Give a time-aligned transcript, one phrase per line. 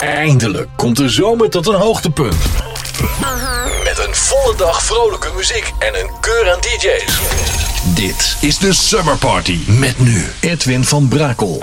[0.00, 2.36] Eindelijk komt de zomer tot een hoogtepunt.
[3.84, 7.20] Met een volle dag vrolijke muziek en een keur aan DJ's.
[7.94, 9.58] Dit is de Summer Party.
[9.66, 11.58] Met nu Edwin van Brakel.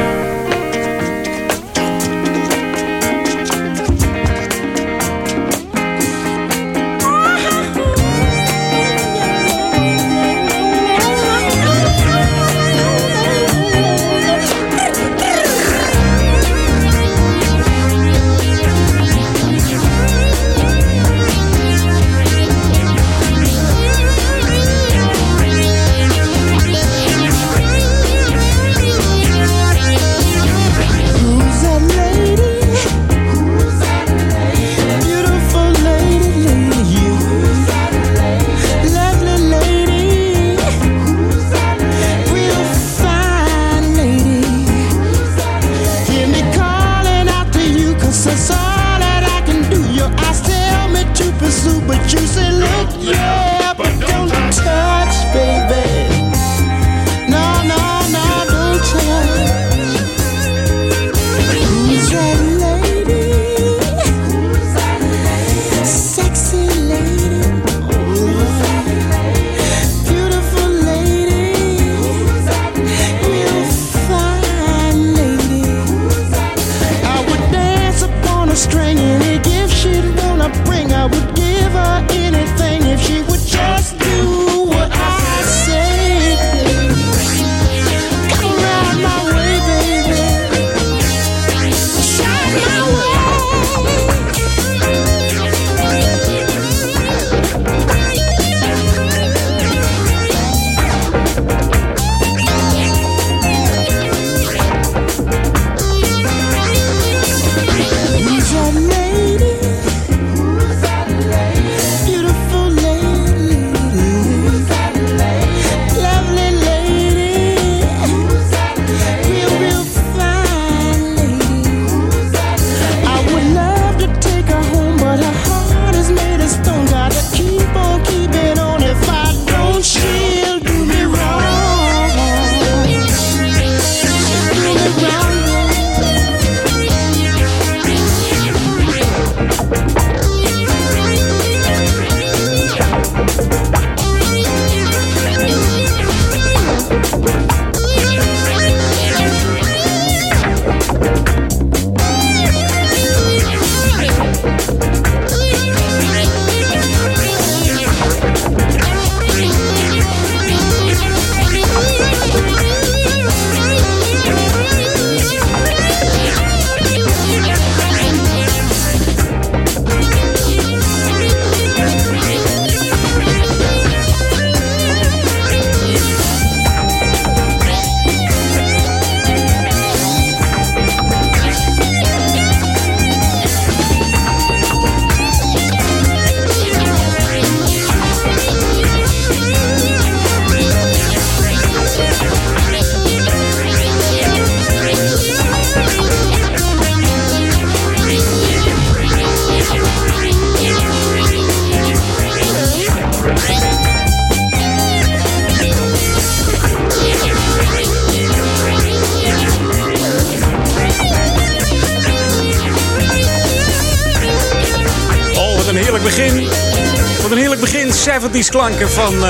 [218.49, 219.21] Klanken van uh,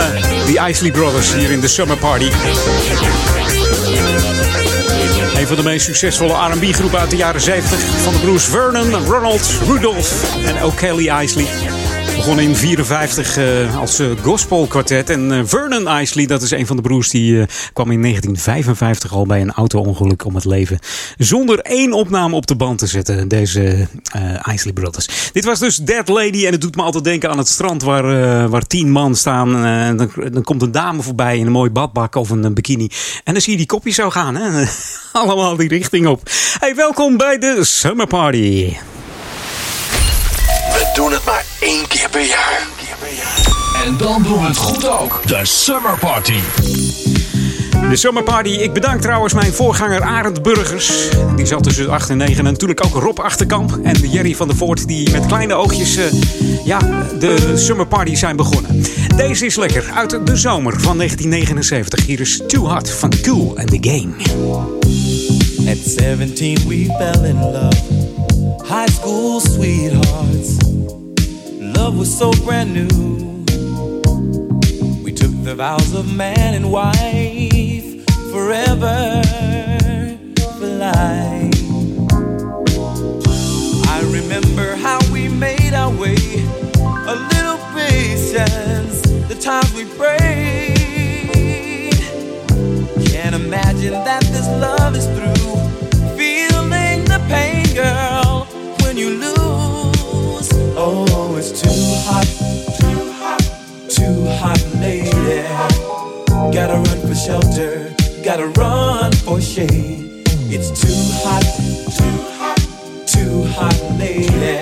[0.45, 2.29] de Isley Brothers hier in de Summer Party.
[5.35, 9.05] Een van de meest succesvolle R&B groepen uit de jaren 70 van de broers Vernon,
[9.05, 11.76] Ronald, Rudolph en O'Kelly Isley
[12.17, 15.09] begon in 54 uh, als uh, gospelkwartet.
[15.09, 19.25] En uh, Vernon Isley, dat is een van de broers, die kwam in 1955 al
[19.25, 20.79] bij een auto-ongeluk om het leven.
[21.17, 23.87] Zonder één opname op de band te zetten, deze
[24.53, 25.31] Isley Brothers.
[25.31, 28.49] Dit was dus Dead Lady en het doet me altijd denken aan het strand waar,
[28.49, 29.51] waar tien man staan.
[29.97, 32.89] Dan, dan, komt een dame voorbij in een mooi badbak of een, bikini.
[33.23, 34.65] En dan zie je die kopjes zo gaan, hè?
[35.21, 36.21] Allemaal die richting op.
[36.59, 38.75] Hey, welkom bij de Summer Party.
[40.97, 42.67] We doen het maar één keer per jaar.
[43.85, 45.21] En dan doen we het goed ook.
[45.27, 46.39] De Summer Party.
[47.89, 48.49] De Summer Party.
[48.49, 50.91] Ik bedank trouwens mijn voorganger Arend Burgers.
[51.35, 52.37] Die zat tussen 8 en 9.
[52.37, 54.87] En natuurlijk ook Rob Achterkamp en Jerry van der Voort.
[54.87, 56.05] Die met kleine oogjes uh,
[56.65, 56.79] ja,
[57.19, 58.83] de Summer Party zijn begonnen.
[59.15, 59.91] Deze is lekker.
[59.95, 62.05] Uit de zomer van 1979.
[62.05, 64.13] Hier is Too Hot van Cool and the Game.
[65.71, 67.75] At 17 we fell in love.
[68.67, 69.39] High school
[71.87, 72.87] love was so brand new.
[75.05, 79.21] We took the vows of man and wife forever
[80.59, 81.53] for life.
[83.87, 86.17] I remember how we made our way,
[87.13, 90.73] a little patience, the times we prayed.
[93.11, 95.06] Can't imagine that this love is
[107.17, 107.93] shelter,
[108.23, 110.23] gotta run for shade.
[110.49, 111.43] It's too hot,
[111.97, 112.59] too hot,
[113.07, 114.57] too hot, lady.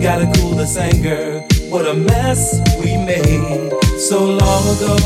[0.00, 4.96] Gotta cool this anger, what a mess we made so long ago.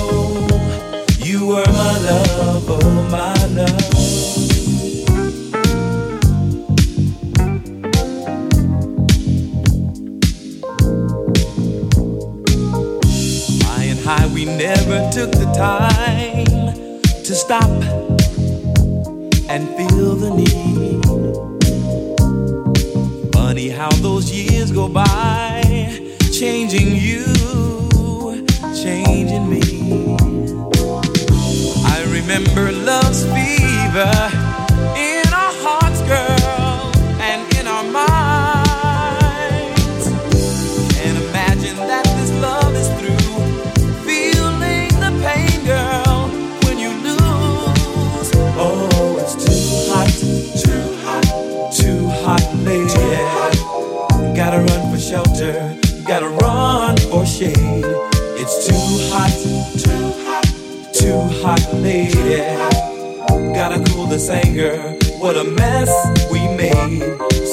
[1.19, 3.95] You were my love, oh my love.
[14.57, 16.24] never took the time
[17.25, 17.71] to stop
[19.49, 21.03] and feel the need.
[23.33, 25.63] Funny how those years go by,
[26.33, 27.25] changing you,
[28.75, 29.63] changing me.
[31.87, 34.44] I remember love's fever
[57.45, 57.85] shade.
[58.41, 59.33] It's too hot,
[59.85, 60.45] too hot,
[60.93, 62.41] too hot, lady.
[63.55, 64.77] Gotta cool this anger.
[65.19, 65.91] What a mess
[66.31, 67.01] we made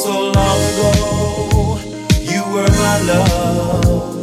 [0.04, 1.80] so long ago.
[2.22, 4.21] You were my love.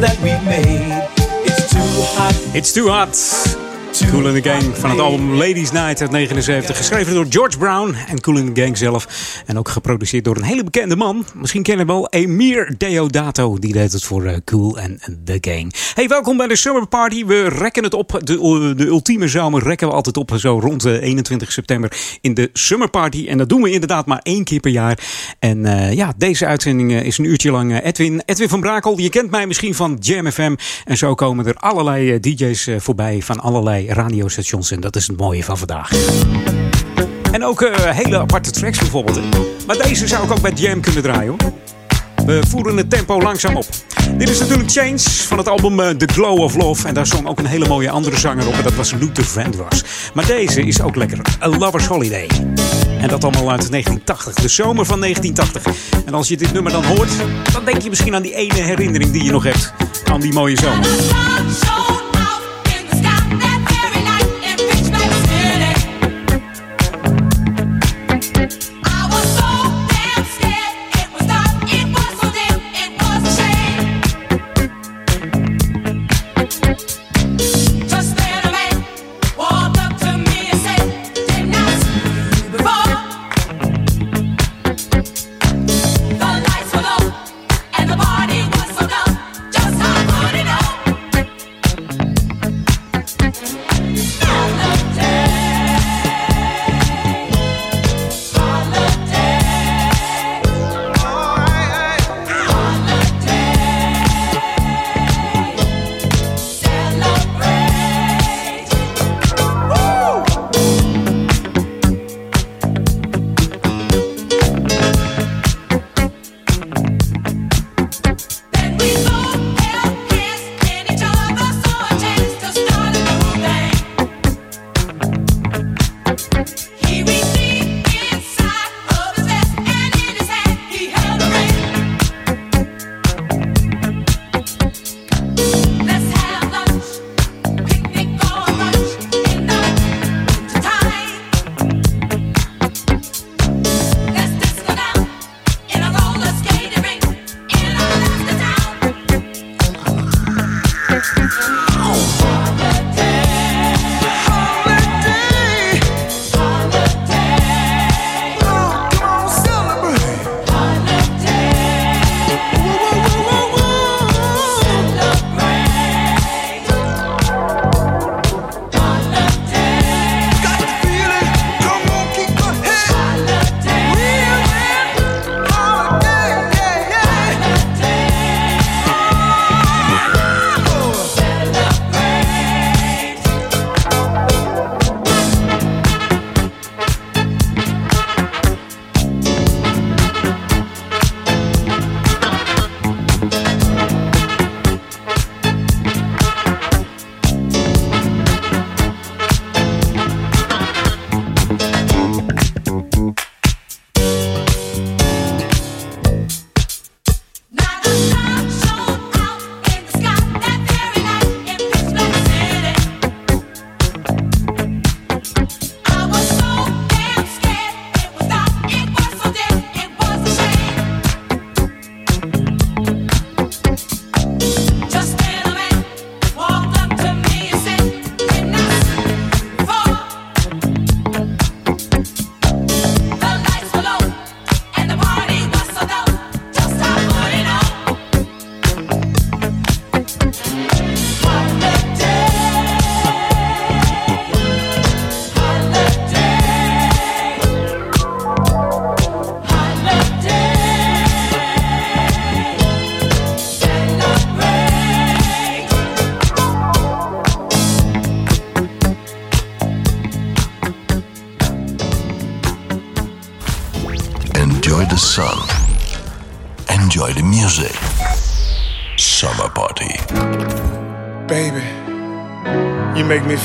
[0.00, 1.08] that we made.
[1.44, 1.78] It's too
[2.16, 2.34] hot.
[2.54, 3.65] It's too hot.
[4.00, 6.76] In the Gang van het album Ladies Night uit 79.
[6.76, 9.08] Geschreven door George Brown en Cool in the Gang zelf.
[9.46, 11.24] En ook geproduceerd door een hele bekende man.
[11.34, 13.58] Misschien kennen we wel Emir Deodato.
[13.58, 15.74] Die deed het voor uh, Cool and the Gang.
[15.94, 17.24] Hey, welkom bij de Summer Party.
[17.24, 18.20] We rekken het op.
[18.24, 20.32] De, de ultieme zomer rekken we altijd op.
[20.36, 23.26] Zo rond de 21 september in de Summer Party.
[23.28, 24.98] En dat doen we inderdaad maar één keer per jaar.
[25.38, 28.22] En ja, deze uitzending is een uurtje lang Edwin.
[28.24, 28.98] Edwin van Brakel.
[28.98, 30.54] Je kent mij misschien van Jam FM.
[30.84, 34.70] En zo komen er allerlei DJ's voorbij van allerlei radiostations.
[34.70, 35.90] En dat is het mooie van vandaag.
[37.30, 39.20] En ook uh, hele aparte tracks bijvoorbeeld.
[39.66, 41.52] Maar deze zou ik ook bij Jam kunnen draaien hoor.
[42.26, 43.66] We voeren het tempo langzaam op.
[44.18, 46.88] Dit is natuurlijk Change van het album uh, The Glow of Love.
[46.88, 48.54] En daar zong ook een hele mooie andere zanger op.
[48.54, 49.84] En dat was Luther Vandross.
[50.14, 51.18] Maar deze is ook lekker.
[51.42, 52.26] A Lover's Holiday.
[53.00, 54.34] En dat allemaal uit 1980.
[54.34, 56.04] De zomer van 1980.
[56.06, 57.10] En als je dit nummer dan hoort,
[57.52, 59.72] dan denk je misschien aan die ene herinnering die je nog hebt.
[60.04, 61.75] Aan die mooie zomer.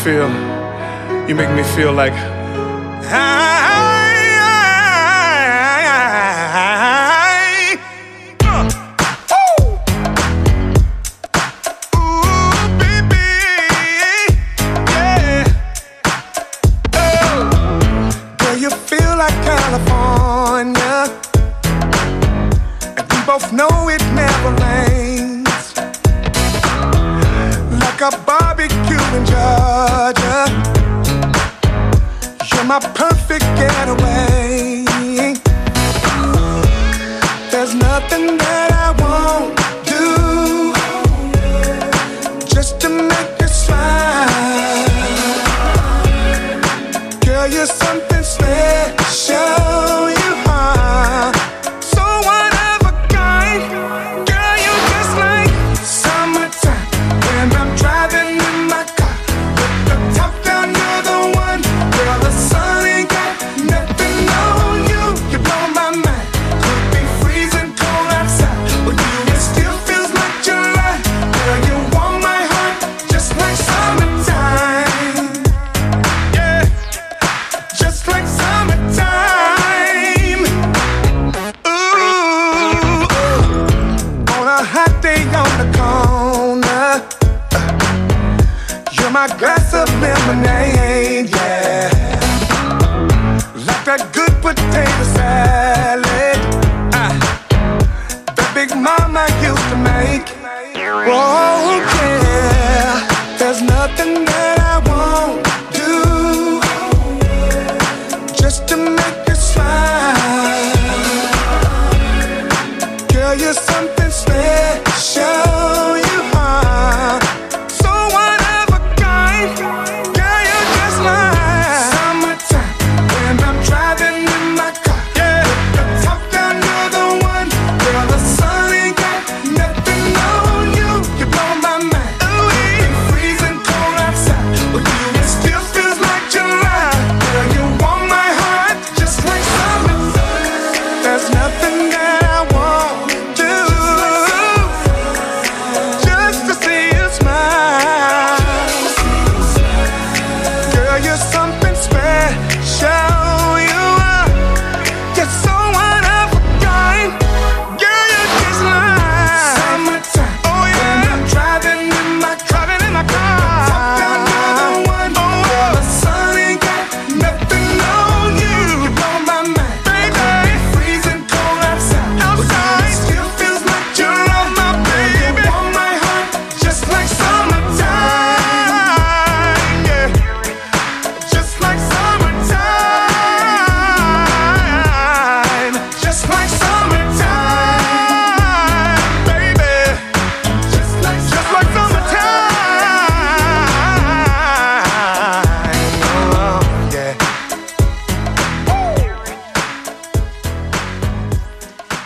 [0.03, 0.29] Feel,
[1.27, 2.30] you make me feel like
[28.91, 30.37] you in Georgia.
[32.51, 34.85] You're my perfect getaway.
[37.51, 38.70] There's nothing that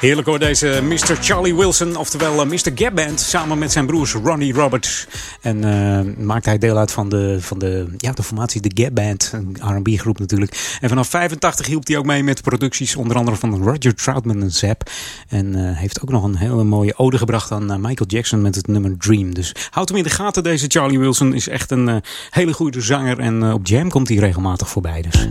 [0.06, 1.18] Heerlijk hoor, deze Mr.
[1.22, 2.72] Charlie Wilson, oftewel uh, Mr.
[2.76, 5.08] Gap Band, samen met zijn broers Ronnie Roberts.
[5.42, 8.96] En uh, maakte hij deel uit van de, van de, ja, de formatie The Gap
[8.96, 10.65] Band, een R&B groep natuurlijk.
[10.82, 14.52] En vanaf 85 hielp hij ook mee met producties, onder andere van Roger Troutman en
[14.52, 14.90] Zap.
[15.28, 18.68] En uh, heeft ook nog een hele mooie ode gebracht aan Michael Jackson met het
[18.68, 19.34] nummer Dream.
[19.34, 23.20] Dus houd hem in de gaten, deze Charlie Wilson is echt een hele goede zanger.
[23.20, 25.30] En op Jam komt hij regelmatig voorbij dus.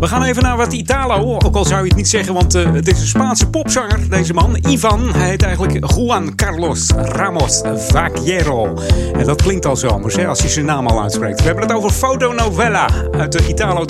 [0.00, 2.88] We gaan even naar wat Italo, ook al zou je het niet zeggen, want het
[2.88, 4.56] is een Spaanse pop popzanger, deze man.
[4.68, 8.74] Ivan, hij heet eigenlijk Juan Carlos Ramos Vaquero.
[9.12, 11.38] En dat klinkt al zomers, hè, als je zijn naam al uitspreekt.
[11.38, 13.84] We hebben het over Fotonovella uit de Italo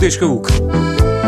[0.61, 1.22] Música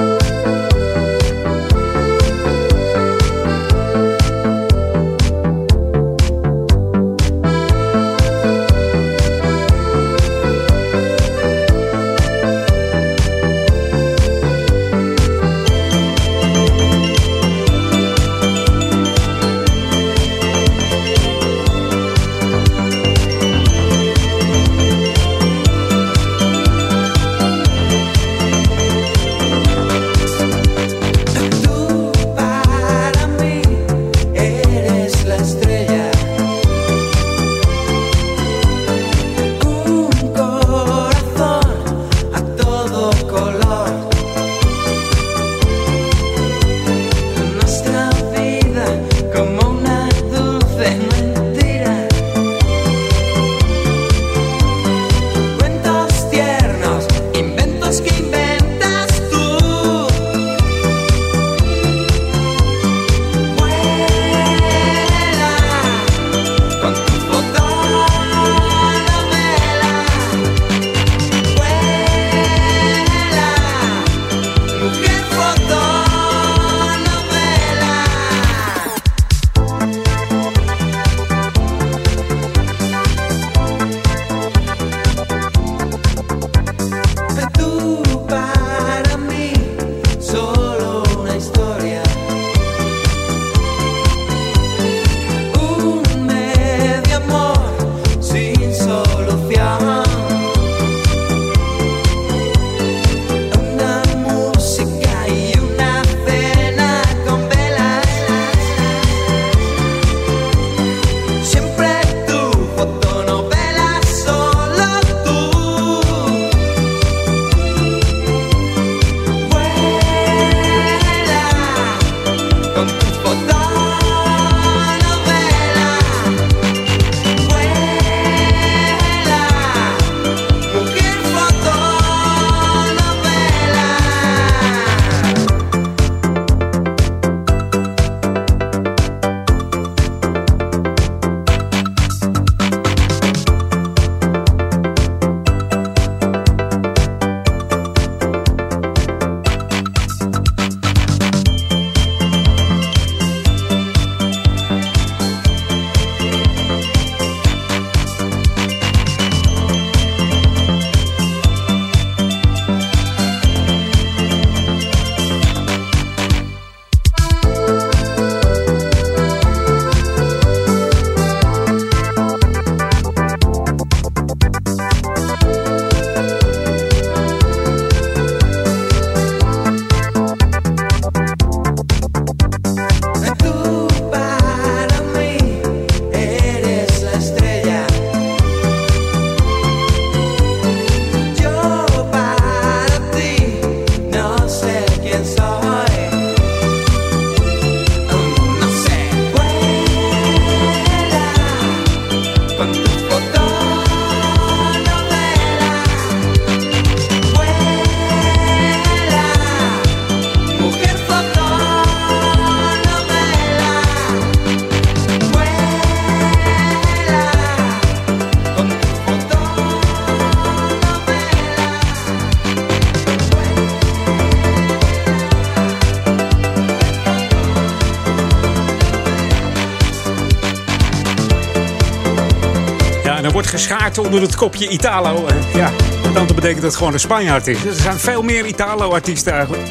[233.99, 235.27] onder het kopje Italo.
[235.55, 235.71] Ja,
[236.15, 237.65] dan betekent dat het gewoon een Spanjaard is.
[237.65, 239.69] Er zijn veel meer Italo-artiesten eigenlijk.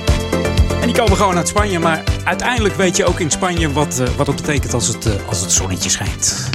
[0.82, 1.80] En die komen gewoon uit Spanje.
[1.80, 5.14] Maar uiteindelijk weet je ook in Spanje wat, uh, wat het betekent als het, uh,
[5.28, 6.50] als het zonnetje schijnt.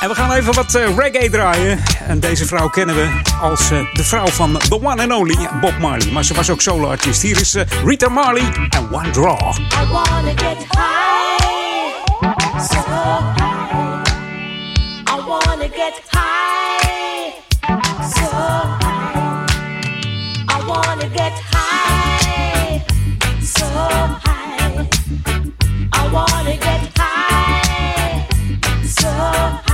[0.00, 1.80] En we gaan even wat uh, reggae draaien.
[2.06, 6.12] En deze vrouw kennen we als de vrouw van the one and only Bob Marley.
[6.12, 7.22] Maar ze was ook solo-artiest.
[7.22, 9.40] Hier is Rita Marley en One Draw.
[9.40, 11.48] I wanna get high,
[12.70, 13.73] so high.
[15.64, 17.32] Wanna get high,
[18.02, 18.26] so
[18.82, 19.46] high.
[20.46, 22.84] I wanna get high,
[23.40, 24.86] so high.
[25.90, 28.28] I wanna get high,
[28.84, 29.73] so high.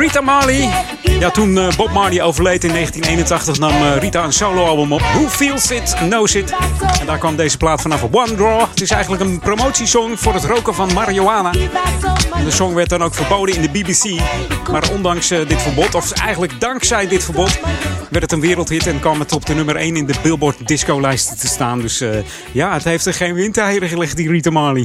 [0.00, 0.70] Rita Marley.
[1.02, 5.00] Ja, toen uh, Bob Marley overleed in 1981 nam uh, Rita een soloalbum op.
[5.00, 6.54] Who Feels It, Knows It.
[7.00, 8.02] En daar kwam deze plaat vanaf.
[8.10, 8.60] One Draw.
[8.70, 11.52] Het is eigenlijk een promotiesong voor het roken van marihuana.
[12.34, 14.20] En de song werd dan ook verboden in de BBC.
[14.70, 17.60] Maar ondanks uh, dit verbod, of eigenlijk dankzij dit verbod,
[18.10, 21.38] werd het een wereldhit en kwam het op de nummer 1 in de Billboard disco-lijsten
[21.38, 21.80] te staan.
[21.80, 22.04] Dus
[22.52, 24.84] ja, het heeft er geen windeieren gelegd, die Rita Marley.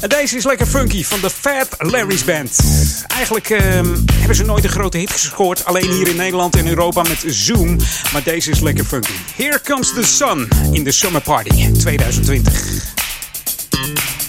[0.00, 2.58] En deze is lekker funky van de Fat Larry's Band.
[3.06, 3.60] Eigenlijk uh,
[4.14, 5.64] hebben ze nooit een grote hit gescoord.
[5.64, 7.76] Alleen hier in Nederland en Europa met Zoom.
[8.12, 9.12] Maar deze is lekker funky.
[9.36, 14.19] Here Comes the Sun in the Summer Party 2020.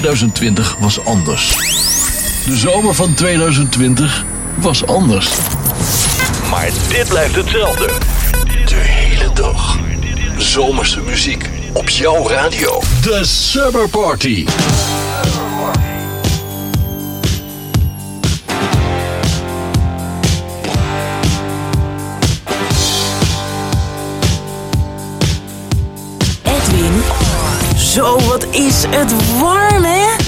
[0.00, 1.48] 2020 was anders.
[2.44, 5.30] De zomer van 2020 was anders.
[6.50, 7.86] Maar dit blijft hetzelfde.
[8.66, 9.78] De hele dag.
[10.38, 12.82] Zomerse muziek op jouw radio.
[13.02, 14.46] De Summer Party.
[27.96, 30.25] Zo, wat is het warm, hè?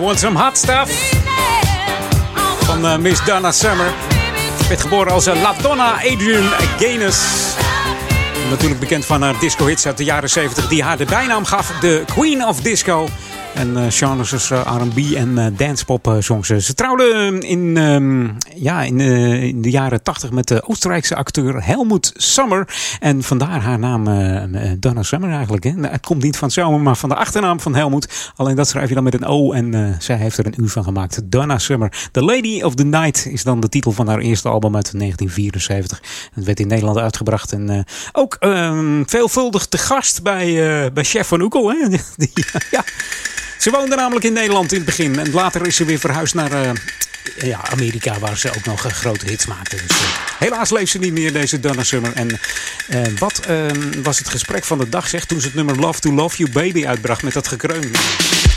[0.00, 1.16] Want Some Hot Stuff
[2.60, 3.92] van uh, Miss Donna Summer.
[4.68, 7.18] Werd geboren als uh, La Donna Adrian Gaines.
[8.50, 12.04] Natuurlijk bekend van haar disco-hits uit de jaren 70 die haar de bijnaam gaf, de
[12.06, 13.08] Queen of Disco.
[13.58, 16.48] En uh, genres als R&B en dancepop songs.
[16.48, 18.96] Ze trouwden in, um, ja, in,
[19.62, 22.68] de jaren 80 met de Oostenrijkse acteur Helmut Sommer.
[23.00, 24.04] En vandaar haar naam
[24.80, 25.64] Donna Summer eigenlijk.
[25.64, 25.72] Hè?
[25.80, 28.32] Het komt niet van Sommer, maar van de achternaam van Helmut.
[28.36, 30.84] Alleen dat schrijf je dan met een O en zij heeft er een U van
[30.84, 31.20] gemaakt.
[31.30, 32.08] Donna Summer.
[32.12, 36.02] The Lady of the Night is dan de titel van haar eerste album uit 1974.
[36.34, 41.40] Het werd in Nederland uitgebracht en ook um, veelvuldig te gast bij, bij Chef van
[41.40, 41.70] Oekel.
[41.70, 41.88] Hè?
[42.16, 42.32] Die,
[42.70, 42.84] ja.
[43.58, 45.18] Ze woonde namelijk in Nederland in het begin.
[45.18, 46.70] En later is ze weer verhuisd naar uh,
[47.36, 49.76] ja, Amerika, waar ze ook nog uh, grote hits maakte.
[49.76, 50.06] Dus, uh,
[50.38, 52.12] helaas leeft ze niet meer, deze Donna Summer.
[52.12, 52.38] En
[53.18, 56.12] wat ehm, was het gesprek van de dag, zeg, toen ze het nummer Love to
[56.12, 57.92] Love You Baby uitbracht met dat gekreun.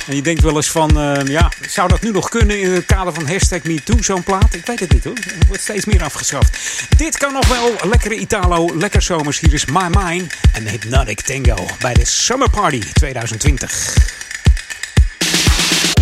[0.07, 3.13] En je denkt wel eens van, ja, zou dat nu nog kunnen in het kader
[3.13, 4.53] van hashtag MeToo, zo'n plaat?
[4.53, 5.17] Ik weet het niet hoor.
[5.17, 6.57] Er wordt steeds meer afgeschaft.
[6.97, 7.89] Dit kan nog wel.
[7.89, 9.39] Lekkere Italo, lekker zomers.
[9.39, 14.29] Hier is My Mind en Hypnotic Tango bij de Summer Party 2020.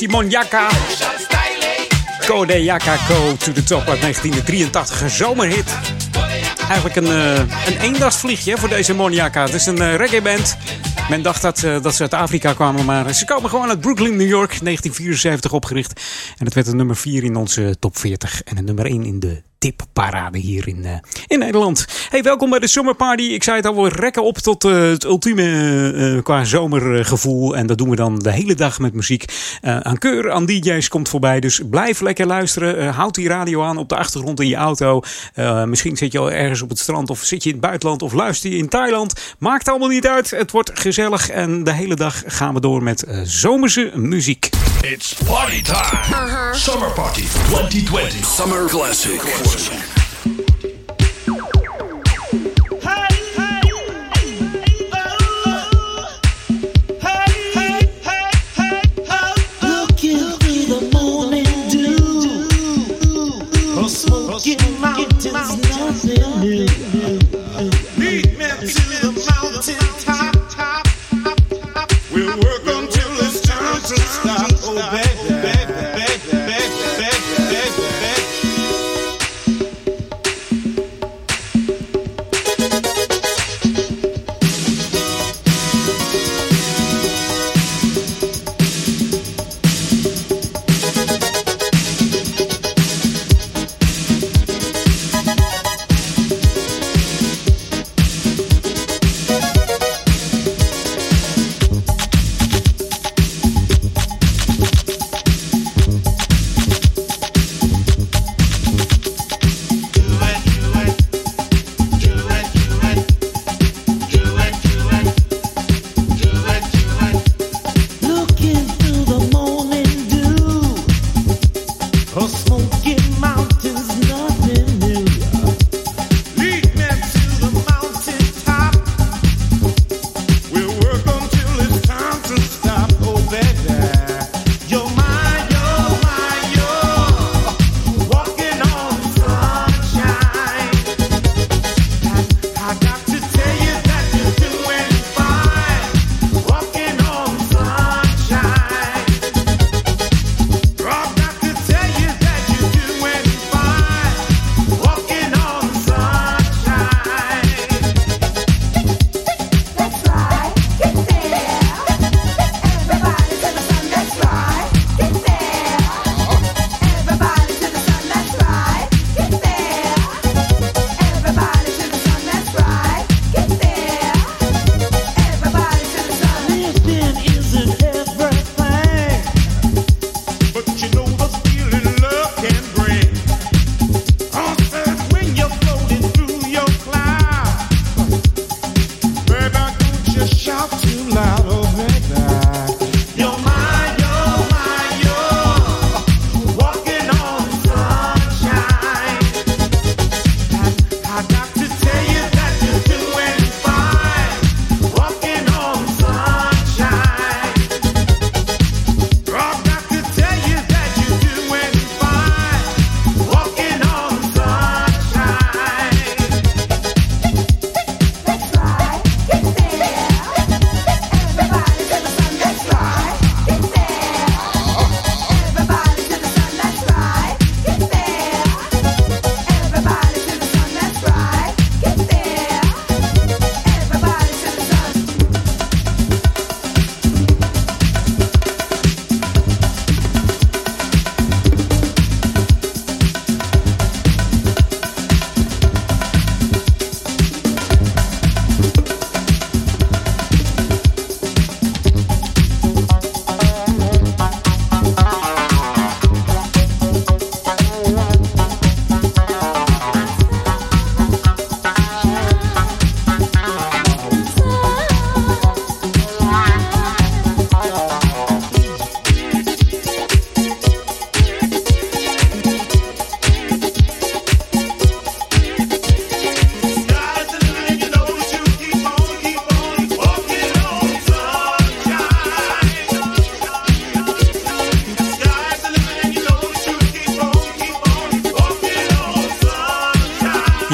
[0.00, 0.68] Simon Jaka.
[2.26, 5.00] Code Jaka Go to the Top uit 1983.
[5.00, 5.78] Een zomerhit.
[6.68, 7.38] Eigenlijk een, uh,
[7.82, 9.42] een voor deze Monjaka.
[9.42, 10.56] Het is een uh, reggae-band.
[11.08, 14.16] Men dacht dat, uh, dat ze uit Afrika kwamen, maar ze komen gewoon uit Brooklyn,
[14.16, 14.58] New York.
[14.62, 16.00] 1974 opgericht.
[16.38, 18.42] En het werd een nummer 4 in onze top 40.
[18.42, 20.90] En een nummer 1 in de tipparade hier in, uh,
[21.26, 21.86] in Nederland.
[22.08, 23.22] Hey, welkom bij de Summer Party.
[23.22, 27.56] Ik zei het al, we rekken op tot uh, het ultieme uh, qua zomergevoel.
[27.56, 29.24] En dat doen we dan de hele dag met muziek.
[29.60, 31.40] aan keur, aan DJ's komt voorbij.
[31.40, 32.94] Dus blijf lekker luisteren.
[32.94, 35.02] houd die radio aan op de achtergrond in je auto.
[35.66, 38.12] misschien zit je al ergens op het strand of zit je in het buitenland of
[38.12, 39.34] luister je in Thailand.
[39.38, 40.30] Maakt allemaal niet uit.
[40.30, 44.48] Het wordt gezellig en de hele dag gaan we door met zomerse muziek.
[44.82, 46.10] It's party time.
[46.10, 46.54] Uh-huh.
[46.54, 48.22] Summer Party 2020.
[48.22, 49.20] Summer Classic.
[49.20, 49.99] Force.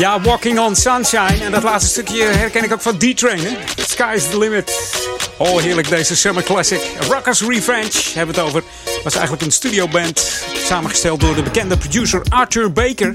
[0.06, 1.44] Ja, Walking on Sunshine.
[1.44, 3.40] En dat laatste stukje herken ik ook van D-Train.
[3.76, 4.72] Sky is the limit.
[5.36, 6.80] Oh, heerlijk deze Summer Classic.
[7.08, 8.62] Rockers Revenge hebben we het over.
[9.04, 10.44] was eigenlijk een studioband.
[10.54, 13.14] Samengesteld door de bekende producer Arthur Baker.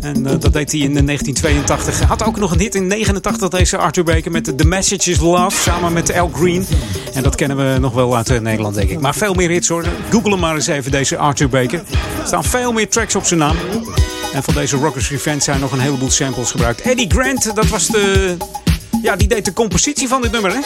[0.00, 2.00] En uh, dat deed hij in 1982.
[2.00, 5.60] Had ook nog een hit in 89 deze Arthur Baker met The Message is Love
[5.60, 6.66] samen met Al Green.
[7.14, 9.00] En dat kennen we nog wel uit Nederland denk ik.
[9.00, 9.84] Maar veel meer hits hoor.
[10.10, 11.78] Google hem maar eens even deze Arthur Baker.
[12.20, 13.56] Er staan veel meer tracks op zijn naam.
[14.34, 16.80] En van deze Rockers Revenge zijn nog een heleboel samples gebruikt.
[16.80, 18.36] Eddie Grant, dat was de...
[19.02, 20.60] Ja, die deed de compositie van dit nummer hè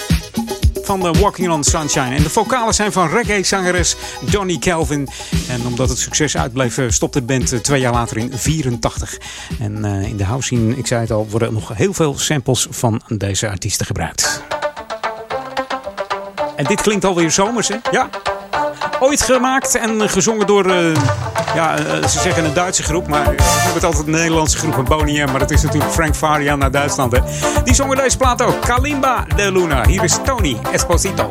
[0.88, 2.14] van de Walking on Sunshine.
[2.14, 3.96] En de vocalen zijn van reggae-zangeres
[4.26, 5.08] Johnny Calvin.
[5.48, 9.18] En omdat het succes uitbleef, stopte de band twee jaar later in 84.
[9.60, 13.02] En in de house scene, ik zei het al, worden nog heel veel samples van
[13.08, 14.42] deze artiesten gebruikt.
[16.56, 17.76] En dit klinkt alweer zomers, hè?
[17.90, 18.08] Ja,
[19.00, 20.94] ooit gemaakt en gezongen door, uh,
[21.54, 24.76] ja, uh, ze zeggen een Duitse groep, maar ik heb het altijd een Nederlandse groep,
[24.76, 27.12] een Bonnie maar het is natuurlijk Frank Farian naar Duitsland.
[27.12, 27.18] Hè.
[27.64, 29.86] Die zongen deze plaat ook, Kalimba de Luna.
[29.86, 31.30] Hier is Tony Esposito.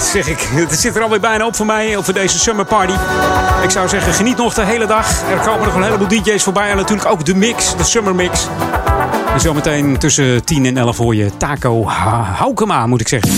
[0.00, 0.38] Zeg ik.
[0.40, 2.92] Het zit er alweer bijna op voor mij, voor deze summer party.
[3.62, 5.22] Ik zou zeggen, geniet nog de hele dag.
[5.30, 6.70] Er komen nog een heleboel DJ's voorbij.
[6.70, 8.46] En natuurlijk ook de mix, de summer mix.
[9.32, 11.86] En zometeen tussen 10 en 11 hoor je Taco
[12.36, 13.30] Haukema, moet ik zeggen.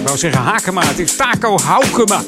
[0.00, 2.20] Ik wou zeggen Hakema, het is Taco Haukema.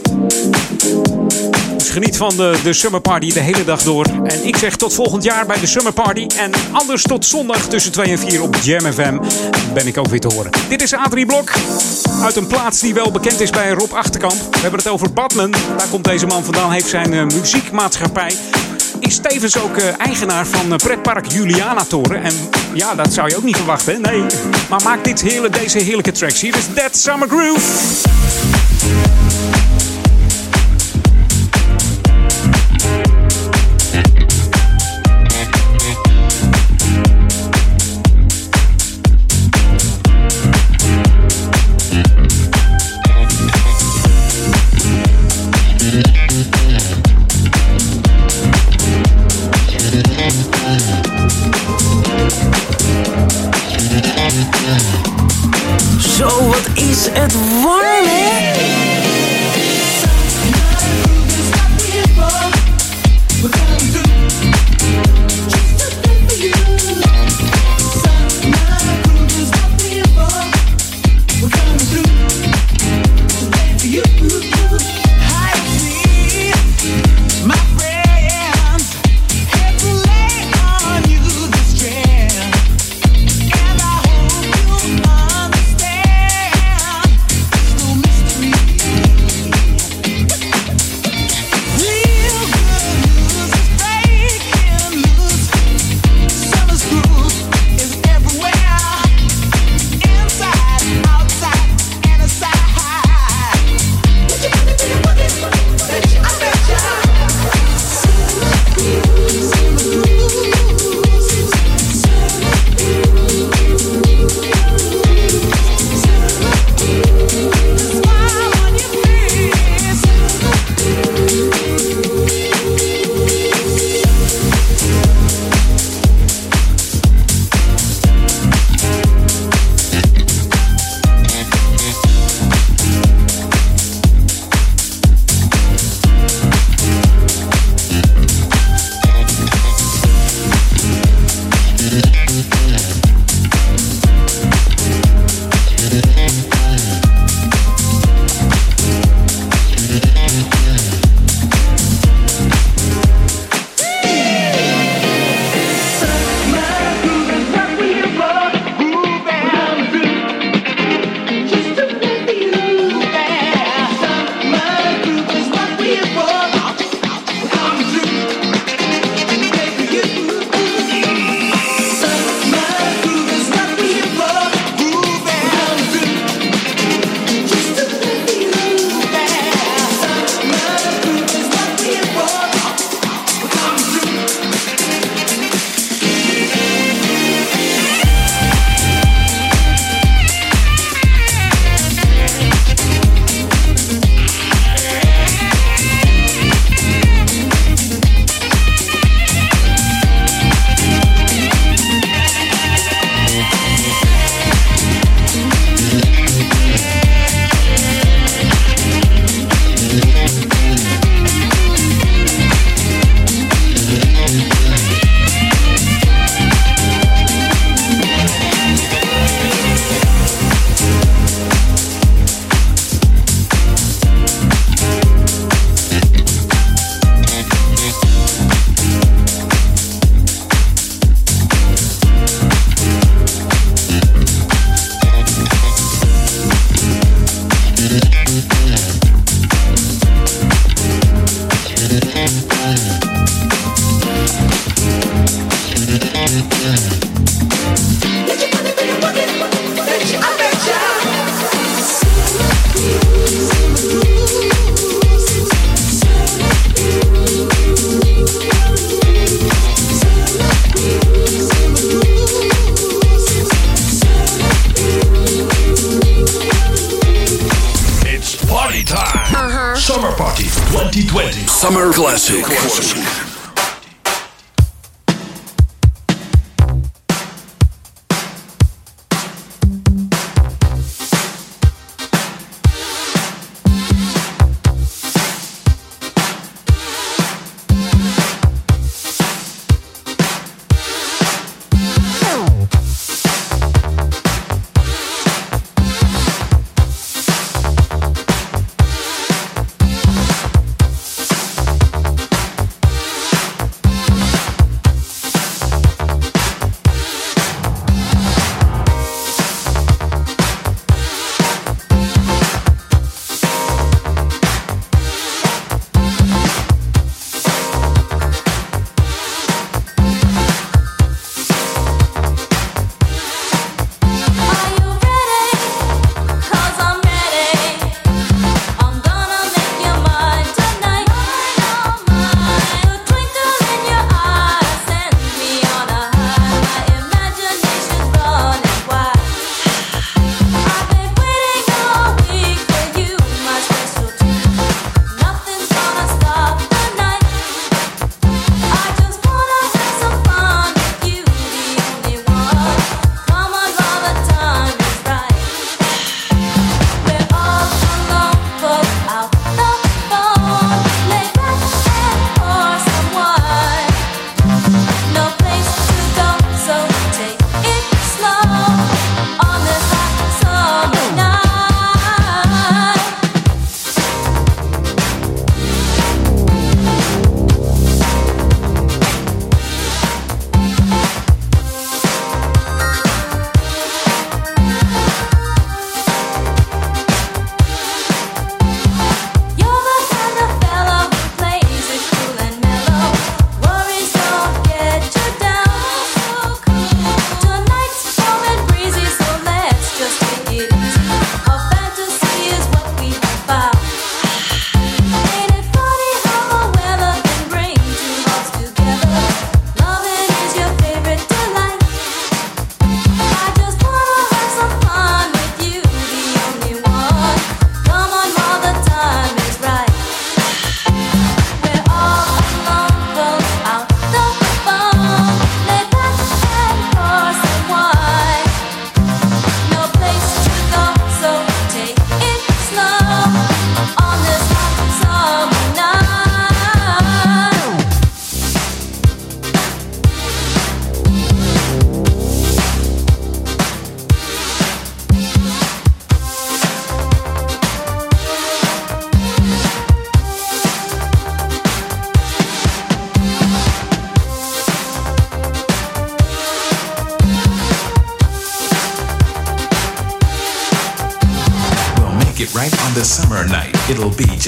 [1.89, 4.07] Geniet van de, de Summer Party de hele dag door.
[4.25, 6.27] En ik zeg tot volgend jaar bij de Summer Party.
[6.37, 9.19] En anders tot zondag tussen 2 en 4 op Jam FM
[9.75, 10.51] ben ik ook weer te horen.
[10.69, 11.53] Dit is Adrie Blok.
[12.23, 14.35] Uit een plaats die wel bekend is bij Rob Achterkamp.
[14.51, 15.51] We hebben het over Batman.
[15.51, 16.73] Daar komt deze man vandaan.
[16.73, 18.33] Heeft zijn uh, muziekmaatschappij.
[18.99, 22.23] Is tevens ook uh, eigenaar van uh, pretpark Juliana Toren.
[22.23, 22.35] En
[22.73, 23.93] ja, dat zou je ook niet verwachten.
[23.93, 23.99] Hè?
[23.99, 24.25] Nee.
[24.69, 26.41] Maar maakt dit hele, deze heerlijke tracks.
[26.41, 27.61] Hier is Dead Summer Groove.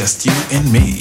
[0.03, 0.99] Just you and me.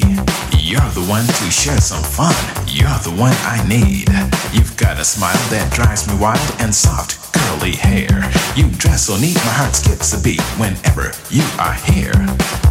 [0.60, 2.36] You're the one to share some fun.
[2.68, 4.08] You're the one I need.
[4.54, 8.14] You've got a smile that drives me wild and soft, curly hair.
[8.56, 12.71] You dress so neat, my heart skips a beat whenever you are here.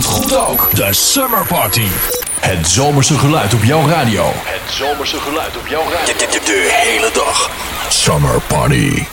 [0.00, 1.86] De Summer Party.
[2.40, 4.24] Het zomerse geluid op jouw radio.
[4.34, 6.06] Het zomerse geluid op jouw radio.
[6.06, 7.50] De, de, de, de hele dag.
[7.88, 9.04] Summer Party.